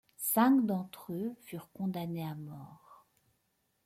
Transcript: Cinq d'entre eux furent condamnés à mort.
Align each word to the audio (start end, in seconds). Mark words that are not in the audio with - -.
Cinq 0.17 0.65
d'entre 0.65 1.13
eux 1.13 1.35
furent 1.41 1.69
condamnés 1.73 2.27
à 2.27 2.33
mort. 2.33 3.05